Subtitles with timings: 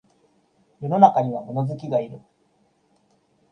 [0.79, 2.19] 世の中には物好きがいる